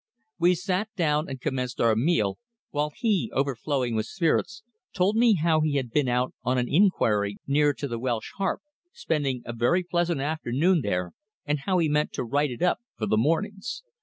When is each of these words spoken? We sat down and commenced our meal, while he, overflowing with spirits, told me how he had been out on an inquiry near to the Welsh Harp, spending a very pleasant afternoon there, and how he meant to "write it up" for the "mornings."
We 0.39 0.55
sat 0.55 0.89
down 0.95 1.29
and 1.29 1.39
commenced 1.39 1.79
our 1.79 1.95
meal, 1.95 2.39
while 2.71 2.89
he, 2.95 3.29
overflowing 3.35 3.93
with 3.93 4.07
spirits, 4.07 4.63
told 4.93 5.15
me 5.15 5.35
how 5.35 5.61
he 5.61 5.75
had 5.75 5.91
been 5.91 6.07
out 6.07 6.33
on 6.41 6.57
an 6.57 6.67
inquiry 6.67 7.37
near 7.45 7.71
to 7.75 7.87
the 7.87 7.99
Welsh 7.99 8.31
Harp, 8.37 8.63
spending 8.91 9.43
a 9.45 9.53
very 9.53 9.83
pleasant 9.83 10.19
afternoon 10.19 10.81
there, 10.81 11.11
and 11.45 11.59
how 11.59 11.77
he 11.77 11.87
meant 11.87 12.13
to 12.13 12.23
"write 12.23 12.49
it 12.49 12.63
up" 12.63 12.79
for 12.97 13.05
the 13.05 13.15
"mornings." 13.15 13.83